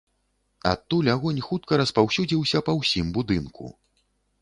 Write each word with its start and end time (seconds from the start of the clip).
Адтуль 0.69 1.09
агонь 1.15 1.43
хутка 1.49 1.73
распаўсюдзіўся 1.83 2.65
па 2.71 2.79
ўсім 2.83 3.15
будынку. 3.19 3.75